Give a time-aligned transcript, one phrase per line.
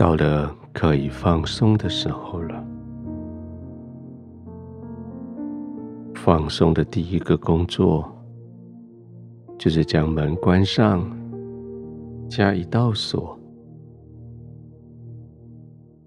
[0.00, 2.64] 到了可以放松的时候了。
[6.14, 8.10] 放松的第一个工作，
[9.58, 11.04] 就是将门关上，
[12.30, 13.38] 加一道锁。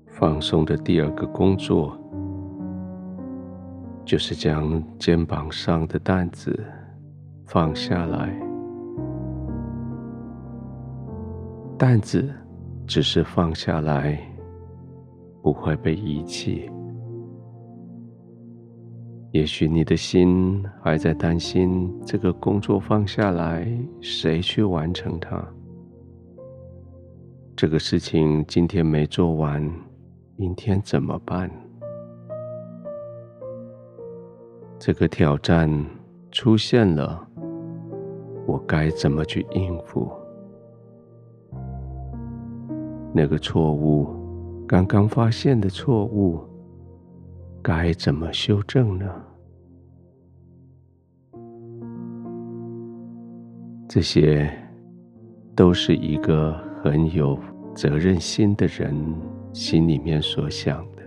[0.07, 1.95] 放松的第二个工作，
[4.03, 6.59] 就是将肩膀上的担子
[7.45, 8.35] 放下来。
[11.77, 12.27] 担子
[12.85, 14.19] 只是放下来，
[15.41, 16.69] 不会被遗弃。
[19.31, 23.67] 也许你的心还在担心这个工作放下来，
[23.99, 25.43] 谁去完成它？
[27.55, 29.67] 这个事情今天没做完，
[30.35, 31.49] 明天怎么办？
[34.77, 35.69] 这个挑战
[36.31, 37.27] 出现了，
[38.45, 40.11] 我该怎么去应付？
[43.13, 44.07] 那个错误，
[44.67, 46.41] 刚刚发现的错误。
[47.61, 49.05] 该怎么修正呢？
[53.87, 54.51] 这些
[55.55, 57.39] 都是一个很有
[57.73, 58.93] 责任心的人
[59.53, 61.03] 心里面所想的。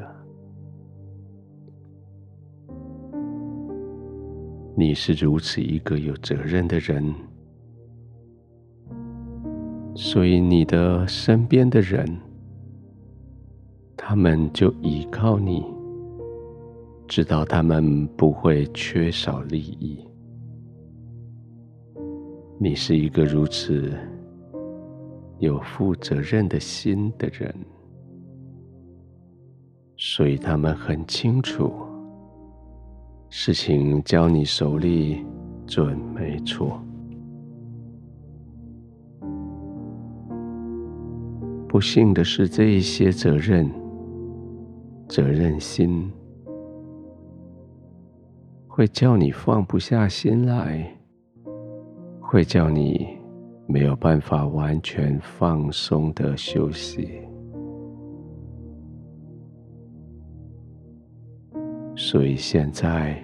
[4.75, 7.15] 你是如此一个有责任的人，
[9.97, 12.07] 所以你的身边的人，
[13.97, 15.65] 他们就依靠你。
[17.09, 19.99] 知道他们不会缺少利益。
[22.59, 23.93] 你是一个如此
[25.39, 27.55] 有负责任的心的人，
[29.97, 31.73] 所以他们很清楚，
[33.31, 35.25] 事情交你手里
[35.67, 36.79] 准没错。
[41.77, 43.71] 不幸的是，这一些责任、
[45.07, 46.11] 责任心。
[48.67, 50.91] 会叫你放不下心来，
[52.19, 53.07] 会叫你
[53.67, 57.11] 没有办法完全放松的休息，
[61.95, 63.23] 所以现在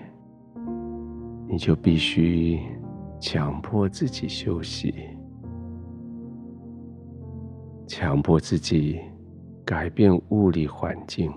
[1.48, 2.60] 你就必须
[3.19, 4.94] 强迫自己休息，
[7.94, 8.98] 强迫自己
[9.66, 11.30] 改变物理环境，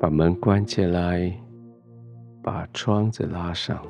[0.00, 1.32] 把门关起来。
[2.42, 3.80] 把窗子拉上，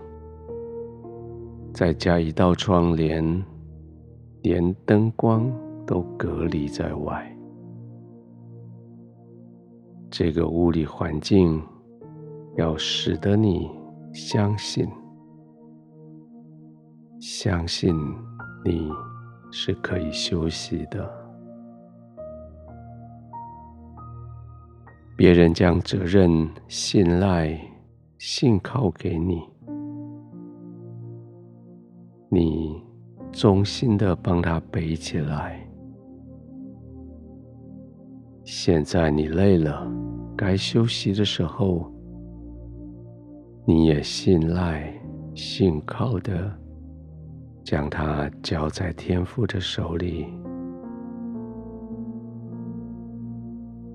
[1.72, 3.24] 再加一道窗帘，
[4.42, 5.50] 连灯光
[5.86, 7.34] 都隔离在外。
[10.10, 11.62] 这个物理环境
[12.56, 13.70] 要使得你
[14.12, 14.86] 相信，
[17.20, 17.96] 相信
[18.64, 18.90] 你
[19.50, 21.10] 是可以休息的。
[25.16, 27.58] 别人将责任、信赖。
[28.22, 29.42] 信靠给你，
[32.28, 32.84] 你
[33.32, 35.66] 衷心的帮他背起来。
[38.44, 39.90] 现在你累了，
[40.36, 41.90] 该休息的时候，
[43.64, 44.92] 你也信赖、
[45.34, 46.54] 信靠的
[47.62, 50.26] 将它交在天父的手里。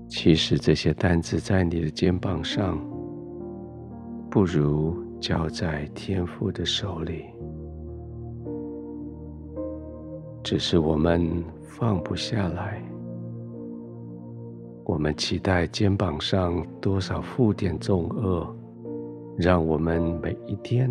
[0.08, 2.78] 其实这些担子在你的肩膀上。
[4.28, 7.24] 不如交在天父的手里，
[10.42, 12.82] 只是我们放不下来。
[14.84, 18.46] 我们期待肩膀上多少负点重轭，
[19.38, 20.90] 让我们每一天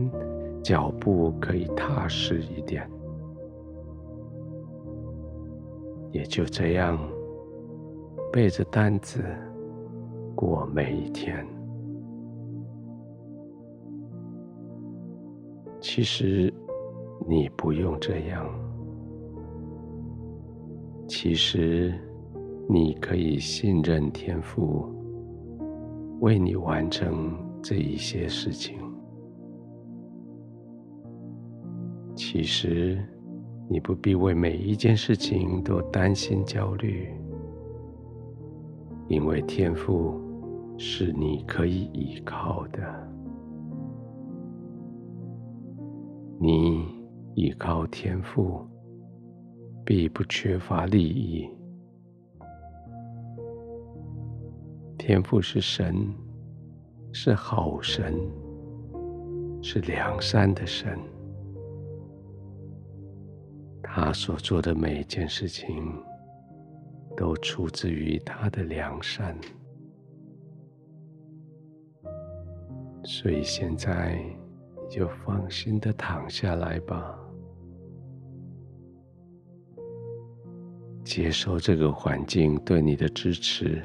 [0.65, 2.89] 脚步可以踏实一点。
[6.11, 6.97] 也就这样，
[8.33, 9.23] 背着担子
[10.33, 11.45] 过每一天。
[15.79, 16.51] 其实
[17.27, 18.49] 你不用这样。
[21.07, 21.93] 其实
[22.67, 24.89] 你可以信任天父，
[26.21, 28.79] 为你完成这一些事情。
[32.35, 33.01] 其实
[33.69, 37.09] 你不必为每一件事情都担心焦虑，
[39.07, 40.19] 因为天赋
[40.77, 42.81] 是你可以依靠的。
[46.37, 46.85] 你
[47.35, 48.59] 依靠天赋，
[49.85, 51.49] 必不缺乏利益。
[54.97, 56.13] 天赋是神，
[57.13, 58.13] 是好神，
[59.61, 60.99] 是良善的神。
[63.97, 65.89] 他所做的每一件事情，
[67.15, 69.33] 都出自于他的良善。
[73.05, 74.19] 所以现在
[74.75, 77.17] 你就放心的躺下来吧，
[81.05, 83.81] 接受这个环境对你的支持，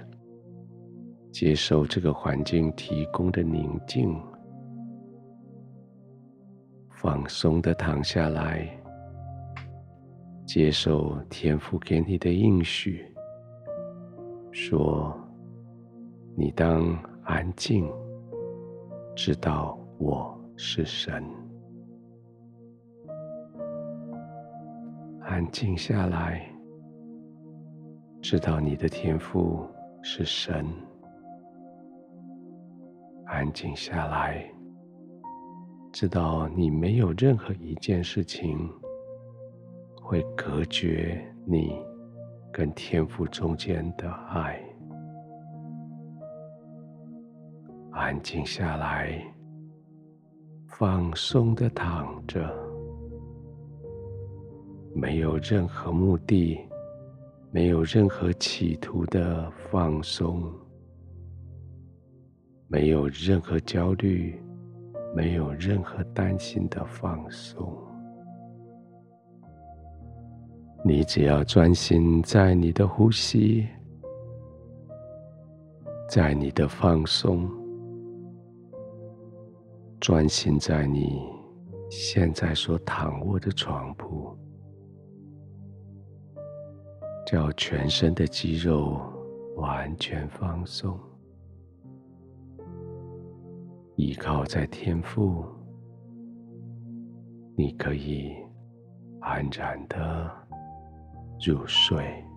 [1.31, 4.21] 接受这个环境提供的宁静，
[6.97, 8.77] 放松的躺下来，
[10.53, 13.07] 接受天父给你的应许，
[14.51, 15.17] 说
[16.37, 16.93] 你当
[17.23, 17.89] 安静。
[19.15, 21.25] 知道我是神，
[25.21, 26.45] 安静下来，
[28.21, 29.65] 知道你的天父
[30.03, 30.67] 是神，
[33.27, 34.45] 安静下来，
[35.93, 38.69] 知道你没有任何一件事情
[40.11, 41.81] 会隔绝你
[42.53, 44.61] 跟天父中间的爱。
[47.93, 49.23] 安静下来，
[50.67, 52.53] 放松的躺着，
[54.93, 56.59] 没有任何目的，
[57.53, 60.43] 没有任何企图的放松，
[62.67, 64.43] 没有任何焦虑，
[65.15, 67.73] 没有任何担心的放松。
[70.83, 73.67] 你只要专心在你的呼吸，
[76.09, 77.49] 在你的放松。
[80.01, 81.21] 专心在你
[81.91, 84.35] 现在所躺卧的床铺，
[87.27, 88.99] 叫全身的肌肉
[89.57, 90.99] 完全放松，
[93.97, 95.45] 依靠在天父，
[97.55, 98.35] 你可以
[99.21, 100.31] 安然的
[101.41, 102.30] 入睡。